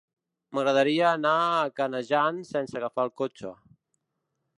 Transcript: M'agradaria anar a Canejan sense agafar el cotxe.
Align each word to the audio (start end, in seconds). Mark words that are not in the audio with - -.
M'agradaria 0.57 1.03
anar 1.09 1.33
a 1.57 1.67
Canejan 1.81 2.39
sense 2.53 2.79
agafar 2.81 3.05
el 3.09 3.13
cotxe. 3.23 3.53